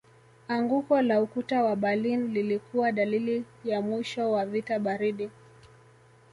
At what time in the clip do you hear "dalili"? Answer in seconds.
2.91-3.43